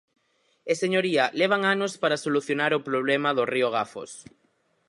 E, 0.71 0.73
señoría, 0.83 1.25
levan 1.41 1.61
anos 1.75 1.93
para 2.01 2.21
solucionar 2.25 2.71
o 2.77 2.83
problema 2.87 3.29
do 3.37 3.43
río 3.53 3.67
Gafos. 3.75 4.11